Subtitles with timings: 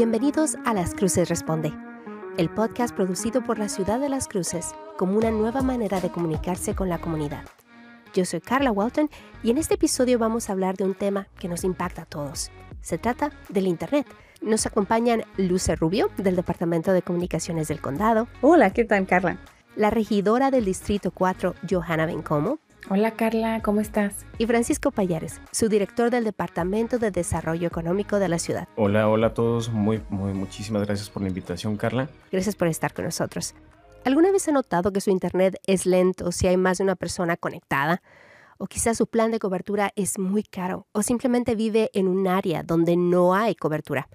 [0.00, 1.74] Bienvenidos a Las Cruces Responde,
[2.38, 6.74] el podcast producido por la ciudad de Las Cruces como una nueva manera de comunicarse
[6.74, 7.44] con la comunidad.
[8.14, 9.10] Yo soy Carla Walton
[9.42, 12.50] y en este episodio vamos a hablar de un tema que nos impacta a todos.
[12.80, 14.06] Se trata del Internet.
[14.40, 18.26] Nos acompañan Luce Rubio, del Departamento de Comunicaciones del Condado.
[18.40, 19.36] Hola, ¿qué tal, Carla?
[19.76, 22.58] La regidora del Distrito 4, Johanna Bencomo.
[22.88, 24.26] Hola Carla, ¿cómo estás?
[24.38, 28.66] Y Francisco Payares, su director del Departamento de Desarrollo Económico de la ciudad.
[28.74, 29.70] Hola, hola a todos.
[29.70, 32.08] Muy, muy, muchísimas gracias por la invitación, Carla.
[32.32, 33.54] Gracias por estar con nosotros.
[34.04, 37.36] ¿Alguna vez ha notado que su internet es lento si hay más de una persona
[37.36, 38.02] conectada?
[38.58, 42.62] O quizás su plan de cobertura es muy caro o simplemente vive en un área
[42.62, 44.08] donde no hay cobertura.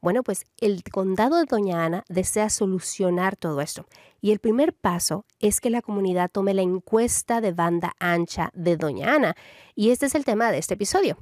[0.00, 3.86] Bueno, pues el condado de Doña Ana desea solucionar todo esto.
[4.20, 8.76] Y el primer paso es que la comunidad tome la encuesta de banda ancha de
[8.76, 9.34] Doña Ana.
[9.74, 11.16] Y este es el tema de este episodio.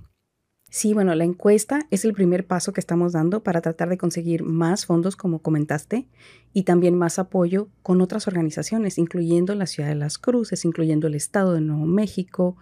[0.68, 4.42] Sí, bueno, la encuesta es el primer paso que estamos dando para tratar de conseguir
[4.42, 6.08] más fondos, como comentaste,
[6.52, 11.14] y también más apoyo con otras organizaciones, incluyendo la Ciudad de las Cruces, incluyendo el
[11.14, 12.56] Estado de Nuevo México,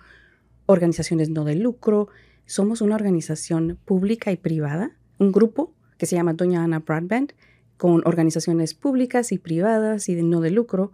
[0.67, 2.09] organizaciones no de lucro.
[2.45, 7.33] Somos una organización pública y privada, un grupo que se llama Doña Ana Broadband,
[7.77, 10.93] con organizaciones públicas y privadas y de no de lucro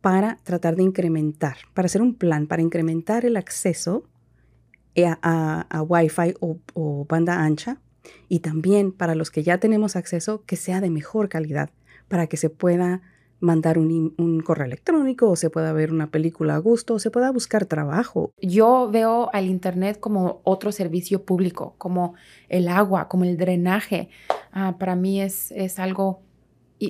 [0.00, 4.04] para tratar de incrementar, para hacer un plan para incrementar el acceso
[4.96, 7.80] a, a, Wi-Fi o, o banda ancha
[8.28, 11.70] y también para los que ya tenemos acceso que sea de mejor calidad,
[12.08, 13.00] para que se pueda
[13.42, 17.30] mandar un, correo electrónico o se pueda ver una película a gusto o se pueda
[17.30, 18.32] buscar trabajo.
[18.40, 22.14] Yo veo al Internet como otro servicio público, como
[22.48, 24.08] el agua, como el drenaje.
[24.52, 26.22] Ah, para mí es, es algo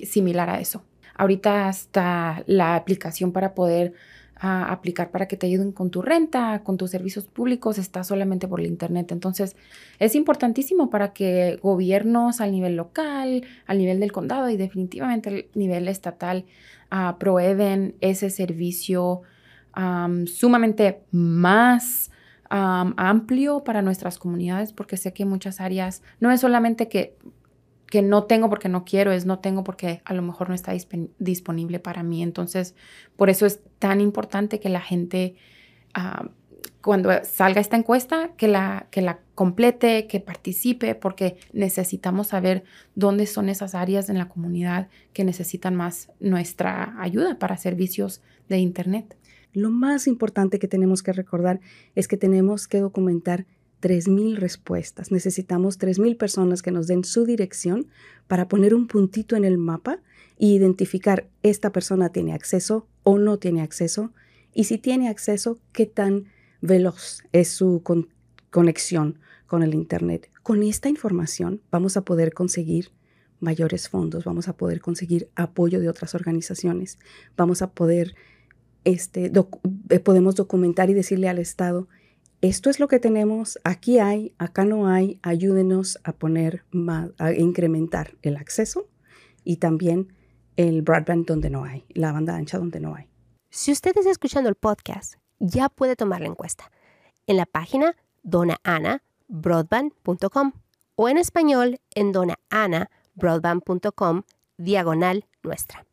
[0.05, 0.85] similar a eso.
[1.15, 3.95] Ahorita hasta la aplicación para poder
[4.45, 8.49] a aplicar para que te ayuden con tu renta, con tus servicios públicos, está solamente
[8.49, 9.13] por el Internet.
[9.13, 9.55] Entonces,
[10.01, 15.45] es importantísimo para que gobiernos al nivel local, al nivel del condado y definitivamente al
[15.55, 16.45] nivel estatal
[16.91, 17.39] uh,
[18.01, 19.23] ese servicio
[20.27, 22.11] sumamente más
[22.51, 27.17] amplio para nuestras comunidades, porque sé que muchas áreas no es solamente que
[27.93, 30.73] que no tengo porque no quiero, es no tengo porque a lo mejor no está
[31.19, 32.23] disponible para mí.
[32.23, 32.75] Entonces,
[33.17, 35.35] por eso es tan importante que la gente,
[35.93, 36.31] ah,
[36.81, 42.65] cuando salga esta encuesta, que la, que la complete, que participe, porque necesitamos saber
[42.95, 48.57] dónde son esas áreas en la comunidad que necesitan más nuestra ayuda para servicios de
[48.57, 49.19] Internet.
[49.53, 51.61] Lo más importante que tenemos que recordar
[51.95, 53.45] es que tenemos que documentar
[53.83, 55.11] 3.000 respuestas.
[55.11, 57.89] Necesitamos 3.000 personas que nos den su dirección
[58.29, 60.01] para poner un puntito en el mapa
[60.39, 64.13] e identificar esta persona tiene acceso o no tiene acceso
[64.55, 66.27] y si tiene acceso, qué tan
[66.61, 67.83] veloz es su
[68.51, 70.31] conexión con el Internet.
[70.43, 72.91] Con esta información vamos a poder conseguir
[73.41, 76.99] mayores fondos, vamos a poder conseguir apoyo de otras organizaciones,
[77.37, 78.15] vamos a poder,
[78.85, 79.33] este,
[79.91, 81.89] eh, podemos documentar y decirle al Estado,
[82.43, 87.33] esto es lo que tenemos, aquí hay, acá no hay, ayúdenos a poner más, a
[87.33, 88.89] incrementar el acceso
[89.45, 90.13] y también
[90.57, 93.07] el broadband donde no hay, la banda ancha donde no hay.
[93.49, 96.73] Si usted está escuchando el podcast, ya puede tomar la encuesta
[97.29, 97.95] en la página
[98.25, 100.53] donaanabroadband.com
[100.97, 104.23] o en español en donaanabroadband.com
[104.57, 105.87] diagonal nuestra.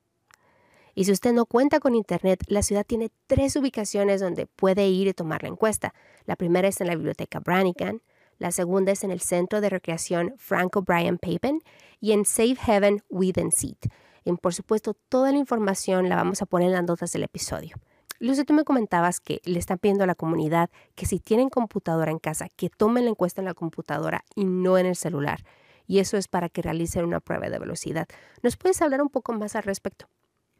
[0.99, 5.07] Y si usted no cuenta con internet, la ciudad tiene tres ubicaciones donde puede ir
[5.07, 5.93] y tomar la encuesta.
[6.25, 8.01] La primera es en la biblioteca Brannigan,
[8.37, 11.61] la segunda es en el centro de recreación Frank O'Brien Papen
[12.01, 13.77] y en Safe Heaven Within Seat.
[14.25, 17.77] Y por supuesto, toda la información la vamos a poner en las notas del episodio.
[18.19, 22.11] Luce, tú me comentabas que le están pidiendo a la comunidad que si tienen computadora
[22.11, 25.45] en casa, que tomen la encuesta en la computadora y no en el celular.
[25.87, 28.05] Y eso es para que realicen una prueba de velocidad.
[28.43, 30.09] ¿Nos puedes hablar un poco más al respecto?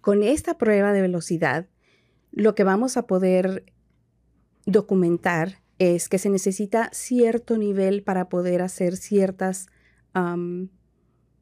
[0.02, 1.68] Con esta prueba de velocidad,
[2.32, 3.66] lo que vamos a poder
[4.66, 9.68] documentar es que se necesita cierto nivel para poder hacer ciertas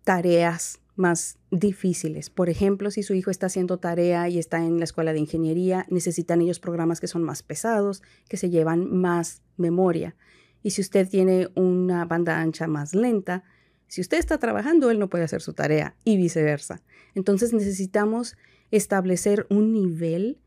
[0.03, 2.29] tareas más difíciles.
[2.29, 5.85] Por ejemplo, si su hijo está haciendo tarea y está en la escuela de ingeniería,
[5.89, 10.15] necesitan ellos programas que son más pesados, que se llevan más memoria.
[10.63, 13.43] Y si usted tiene una banda ancha más lenta,
[13.87, 16.81] si usted está trabajando, él no puede hacer su tarea y viceversa.
[17.15, 18.35] Entonces necesitamos
[18.71, 20.39] establecer un nivel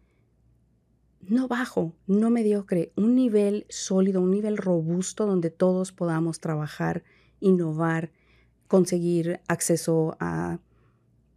[1.22, 7.04] no bajo, no mediocre, un nivel sólido, un nivel robusto donde todos podamos trabajar,
[7.40, 8.10] innovar,
[8.68, 10.58] conseguir acceso a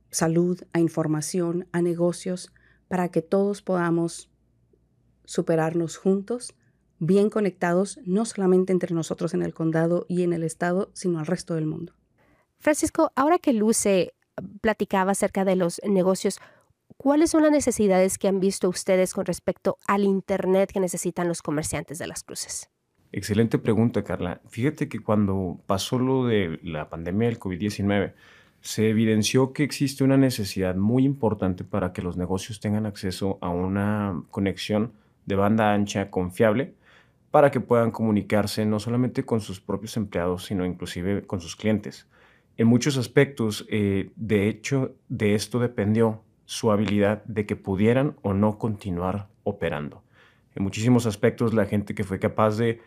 [0.09, 2.53] salud, a información, a negocios,
[2.87, 4.29] para que todos podamos
[5.25, 6.53] superarnos juntos,
[6.99, 11.25] bien conectados, no solamente entre nosotros en el condado y en el estado, sino al
[11.25, 11.93] resto del mundo.
[12.59, 14.13] Francisco, ahora que Luce
[14.61, 16.39] platicaba acerca de los negocios,
[16.97, 21.41] ¿cuáles son las necesidades que han visto ustedes con respecto al Internet que necesitan los
[21.41, 22.69] comerciantes de las cruces?
[23.11, 24.41] Excelente pregunta, Carla.
[24.47, 28.13] Fíjate que cuando pasó lo de la pandemia del COVID-19,
[28.61, 33.49] se evidenció que existe una necesidad muy importante para que los negocios tengan acceso a
[33.49, 34.93] una conexión
[35.25, 36.73] de banda ancha confiable
[37.33, 42.07] para que puedan comunicarse no solamente con sus propios empleados, sino inclusive con sus clientes.
[42.57, 48.35] En muchos aspectos, eh, de hecho, de esto dependió su habilidad de que pudieran o
[48.35, 50.03] no continuar operando.
[50.53, 52.81] En muchísimos aspectos, la gente que fue capaz de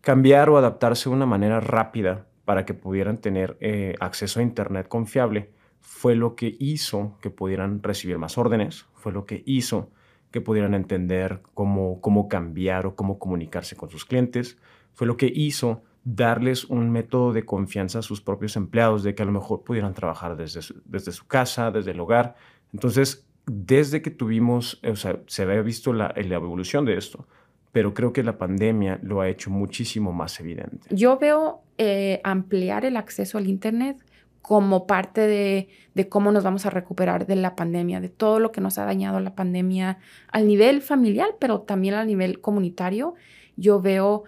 [0.00, 4.88] cambiar o adaptarse de una manera rápida para que pudieran tener eh, acceso a Internet
[4.88, 5.50] confiable
[5.82, 9.90] fue lo que hizo que pudieran recibir más órdenes, fue lo que hizo
[10.30, 14.58] que pudieran entender cómo, cómo cambiar o cómo comunicarse con sus clientes,
[14.92, 19.22] fue lo que hizo darles un método de confianza a sus propios empleados, de que
[19.22, 22.36] a lo mejor pudieran trabajar desde su, desde su casa, desde el hogar.
[22.72, 27.26] Entonces, desde que tuvimos, o sea, se había visto la, evolución de esto,
[27.72, 30.86] pero creo que la pandemia lo ha hecho muchísimo más evidente.
[30.90, 33.98] Yo veo eh, ampliar el acceso al Internet
[34.46, 38.60] como parte de, cómo nos vamos a recuperar de la pandemia, de todo lo que
[38.60, 39.98] nos ha dañado la pandemia
[40.28, 43.14] al nivel familiar, pero también a nivel comunitario.
[43.56, 44.22] Yo veo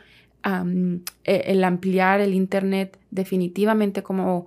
[0.44, 4.46] e, el ampliar el Internet definitivamente como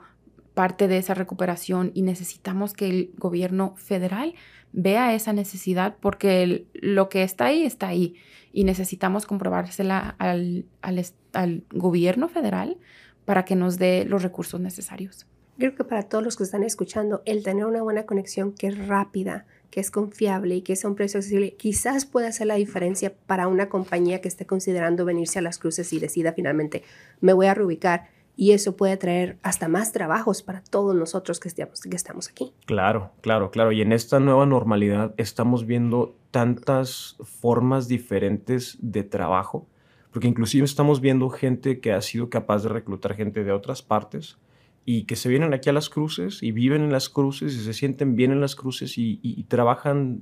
[0.56, 4.33] parte de esa recuperación y necesitamos que el gobierno federal
[4.73, 8.15] vea esa necesidad porque lo que está ahí está ahí
[8.51, 11.01] y necesitamos comprobársela al, al,
[11.31, 12.75] al gobierno federal
[13.23, 15.27] para que nos dé los recursos necesarios.
[15.61, 18.87] Creo que para todos los que están escuchando, el tener una buena conexión que es
[18.87, 22.55] rápida, que es confiable y que es a un precio accesible, quizás pueda hacer la
[22.55, 26.81] diferencia para una compañía que esté considerando venirse a las cruces y decida finalmente,
[27.19, 28.07] me voy a reubicar.
[28.35, 32.53] Y eso puede traer hasta más trabajos para todos nosotros que estamos, que estamos aquí.
[32.65, 33.71] Claro, claro, claro.
[33.71, 39.67] Y en esta nueva normalidad estamos viendo tantas formas diferentes de trabajo,
[40.11, 44.39] porque inclusive estamos viendo gente que ha sido capaz de reclutar gente de otras partes
[44.86, 47.74] y que se vienen aquí a las cruces y viven en las cruces y se
[47.74, 50.22] sienten bien en las cruces y, trabajan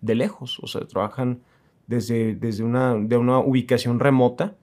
[0.00, 1.40] de lejos, o sea, trabajan
[1.86, 4.56] desde, desde una, de una ubicación remota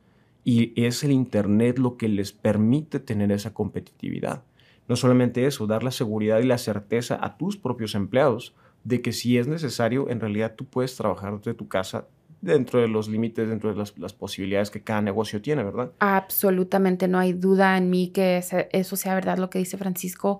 [0.43, 4.43] y es el Internet lo que les permite tener esa competitividad.
[4.87, 8.53] No solamente eso, dar la seguridad y la certeza a tus propios empleados
[8.83, 12.07] de que si es necesario, en realidad tú puedes trabajar desde tu casa
[12.43, 15.91] dentro de los límites, dentro de las, posibilidades que cada negocio tiene, ¿verdad?
[15.99, 20.39] Absolutamente, no hay duda en mí que eso sea verdad lo que dice Francisco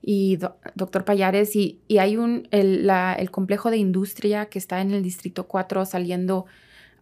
[0.00, 0.38] y
[0.74, 1.54] doctor Payares.
[1.54, 2.90] Y, hay un, el,
[3.30, 6.46] complejo de industria que está en el Distrito 4 saliendo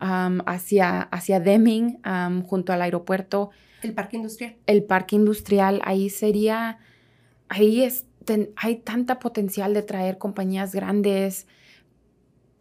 [0.00, 2.00] hacia, hacia Deming,
[2.44, 3.50] junto al aeropuerto.
[3.82, 4.56] El parque industrial.
[4.66, 6.80] El parque industrial, ahí sería,
[7.48, 8.04] ahí es,
[8.56, 11.46] hay tanta potencial de traer compañías grandes,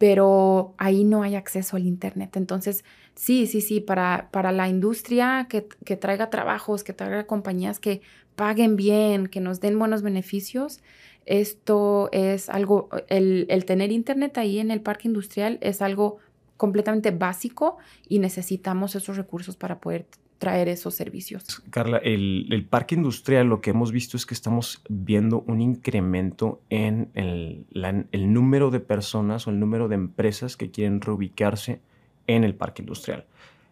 [0.00, 2.34] pero ahí no hay acceso al Internet.
[2.38, 7.80] Entonces, sí, sí, sí, para, para la industria que, que, traiga trabajos, que traiga compañías
[7.80, 8.00] que
[8.34, 10.80] paguen bien, que nos den buenos beneficios,
[11.26, 16.16] esto es algo, el, el tener Internet ahí en el parque industrial es algo
[16.56, 17.76] completamente básico
[18.08, 20.06] y necesitamos esos recursos para poder
[20.40, 21.62] traer esos servicios.
[21.68, 27.10] Carla, el, parque industrial lo que hemos visto es que estamos viendo un incremento en
[27.12, 27.66] el,
[28.32, 31.82] número de personas o el número de empresas que quieren reubicarse
[32.26, 33.26] en el parque industrial.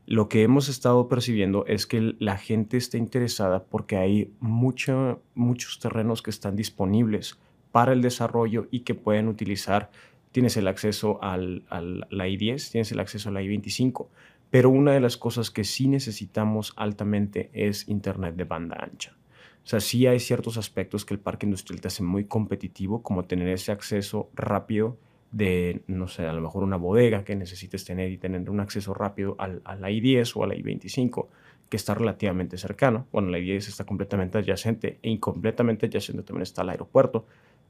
[0.05, 5.79] Lo que hemos estado percibiendo es que la gente está interesada porque hay mucho, muchos
[5.79, 7.39] terrenos que están disponibles
[7.73, 9.91] para el desarrollo y que pueden utilizar.
[10.33, 14.09] Tienes el acceso al, al la I-10, tienes el acceso a la I-25
[14.51, 19.17] pero una de las cosas que sí necesitamos altamente es Internet de banda ancha.
[19.65, 23.27] O sea, sí hay ciertos aspectos que el parque industrial te hace muy competitivo, como
[23.27, 24.97] tener ese acceso rápido
[25.31, 28.95] de, no sé, a lo mejor una bodega que necesites tener y tener un acceso
[28.95, 31.27] rápido al, a la I-10 o a la I-25,
[31.69, 33.07] que está relativamente cercano.
[33.13, 37.27] Bueno, la I-10 está completamente adyacente e incompletamente adyacente también está el aeropuerto,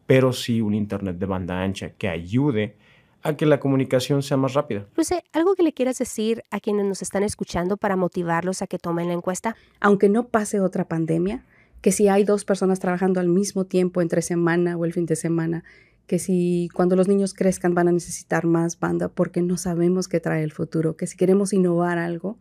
[0.06, 2.76] pero sí un Internet de banda ancha que ayude
[3.22, 4.86] a que la comunicación sea más rápida.
[4.96, 8.78] Luce, ¿algo que le quieras decir a quienes nos están escuchando para motivarlos a que
[8.78, 9.56] tomen la encuesta?
[9.80, 11.44] Aunque no pase otra pandemia,
[11.80, 15.16] que si hay dos personas trabajando al mismo tiempo entre semana o el fin de
[15.16, 15.64] semana,
[16.06, 20.20] que si cuando los niños crezcan van a necesitar más banda porque no sabemos qué
[20.20, 22.38] trae el futuro, que si queremos innovar algo,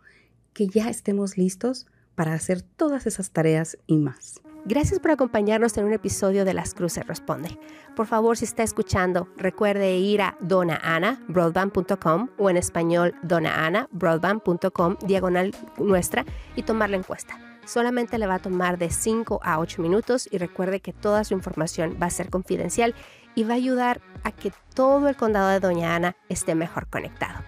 [0.53, 4.41] que ya estemos listos para hacer todas esas tareas y más.
[4.66, 7.58] Gracias por acompañarnos en un episodio de Las Cruces Responde.
[7.96, 16.26] Por favor, si está escuchando, recuerde ir a donaanabroadband.com o en español donaanabroadband.com diagonal nuestra
[16.56, 17.40] y tomar la encuesta.
[17.66, 21.34] Solamente le va a tomar de 5 a 8 minutos y recuerde que toda su
[21.34, 22.96] información va a ser confidencial
[23.36, 27.40] y va a ayudar a que todo el condado de Doña Ana esté mejor conectado.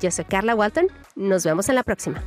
[0.00, 0.86] Yo soy Carla Walton,
[1.16, 2.22] nos vemos en la próxima.